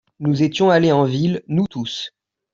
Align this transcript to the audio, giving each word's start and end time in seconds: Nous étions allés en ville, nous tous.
Nous 0.19 0.41
étions 0.41 0.71
allés 0.71 0.91
en 0.91 1.03
ville, 1.03 1.43
nous 1.47 1.67
tous. 1.67 2.09